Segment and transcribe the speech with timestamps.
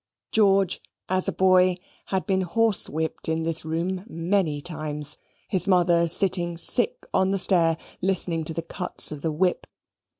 [0.31, 6.57] George as a boy had been horsewhipped in this room many times; his mother sitting
[6.57, 9.67] sick on the stair listening to the cuts of the whip.